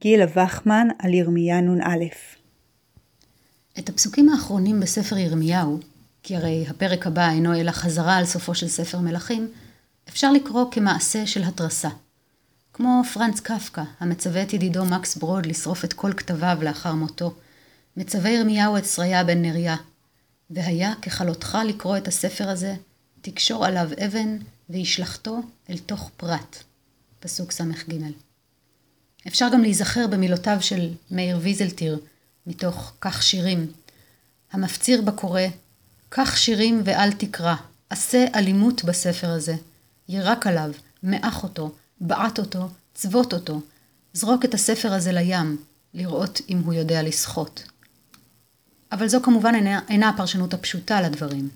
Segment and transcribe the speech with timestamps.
[0.00, 1.96] גילה וחמן על ירמיה נ"א
[3.78, 5.78] את הפסוקים האחרונים בספר ירמיהו,
[6.22, 9.48] כי הרי הפרק הבא אינו אלא חזרה על סופו של ספר מלכים,
[10.08, 11.88] אפשר לקרוא כמעשה של התרסה.
[12.72, 17.34] כמו פרנץ קפקא, המצווה את ידידו מקס ברוד לשרוף את כל כתביו לאחר מותו,
[17.96, 19.76] מצווה ירמיהו את שריה בן נריה,
[20.50, 22.74] והיה ככלותך לקרוא את הספר הזה,
[23.20, 24.38] תקשור עליו אבן
[24.70, 25.40] וישלחתו
[25.70, 26.64] אל תוך פרת.
[27.20, 28.27] פסוק ס"ג.
[29.26, 31.98] אפשר גם להיזכר במילותיו של מאיר ויזלטיר,
[32.46, 33.72] מתוך כך שירים.
[34.52, 35.42] המפציר בקורא,
[36.08, 37.54] קח שירים ואל תקרא,
[37.90, 39.54] עשה אלימות בספר הזה.
[40.08, 40.70] ירק עליו,
[41.02, 43.60] מאח אותו, בעט אותו, צבות אותו.
[44.12, 45.56] זרוק את הספר הזה לים,
[45.94, 47.64] לראות אם הוא יודע לשחות.
[48.92, 51.48] אבל זו כמובן אינה, אינה הפרשנות הפשוטה לדברים.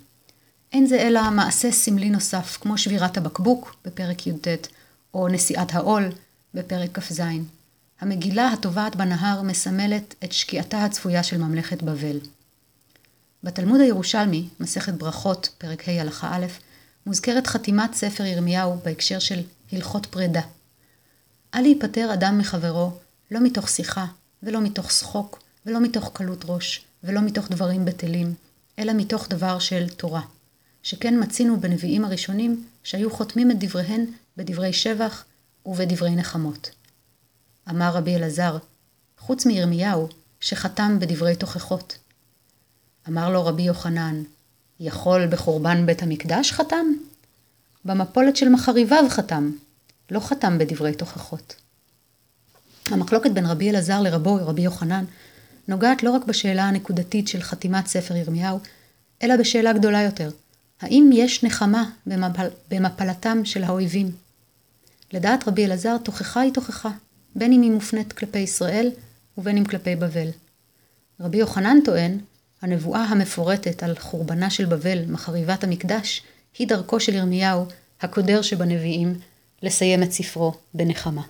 [0.73, 4.49] אין זה אלא מעשה סמלי נוסף, כמו שבירת הבקבוק בפרק י"ט,
[5.15, 6.13] או נשיאת העול
[6.55, 7.23] בפרק כ"ז.
[8.01, 12.21] המגילה הטובעת בנהר מסמלת את שקיעתה הצפויה של ממלכת בבל.
[13.43, 16.47] בתלמוד הירושלמי, מסכת ברכות, פרק ה' הלכה א',
[17.07, 19.41] מוזכרת חתימת ספר ירמיהו בהקשר של
[19.73, 20.43] הלכות פרידה.
[21.55, 22.91] אל ייפטר אדם מחברו,
[23.31, 24.07] לא מתוך שיחה,
[24.43, 28.35] ולא מתוך שחוק, ולא מתוך קלות ראש, ולא מתוך דברים בטלים,
[28.79, 30.23] אלא מתוך דבר של תורה.
[30.83, 35.25] שכן מצינו בנביאים הראשונים שהיו חותמים את דבריהן בדברי שבח
[35.67, 36.71] ובדברי נחמות.
[37.71, 38.59] אמר רבי אלעזר,
[39.19, 40.09] חוץ מירמיהו,
[40.41, 41.99] שחתם בדברי תוכחות.
[43.09, 44.23] אמר לו רבי יוחנן,
[44.81, 46.87] יכול בחורבן בית המקדש חתם?
[47.85, 49.51] במפולת של מחריביו חתם,
[50.11, 51.55] לא חתם בדברי תוכחות.
[52.87, 55.05] המחלוקת בין רבי אלעזר לרבו, רבי יוחנן,
[55.69, 58.59] נוגעת לא רק בשאלה הנקודתית של חתימת ספר ירמיהו,
[59.23, 60.31] אלא בשאלה גדולה יותר,
[60.81, 62.47] האם יש נחמה במפל...
[62.71, 64.11] במפלתם של האויבים?
[65.13, 66.91] לדעת רבי אלעזר, תוכחה היא תוכחה,
[67.37, 68.91] בין אם היא מופנית כלפי ישראל
[69.39, 70.29] ובין אם כלפי בבל.
[71.21, 72.19] רבי יוחנן טוען,
[72.63, 76.23] הנבואה המפורטת על חורבנה של בבל, מחריבת המקדש,
[76.59, 77.67] היא דרכו של ירמיהו,
[78.01, 79.15] הקודר שבנביאים,
[79.63, 81.23] לסיים את ספרו בנחמה.